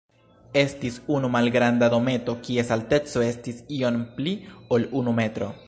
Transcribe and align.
Estis 0.61 0.95
unu 1.17 1.29
malgranda 1.35 1.89
dometo, 1.95 2.35
kies 2.47 2.73
alteco 2.77 3.25
estis 3.29 3.61
iom 3.81 4.01
pli 4.17 4.35
ol 4.79 4.93
unu 5.03 5.15
metro. 5.21 5.55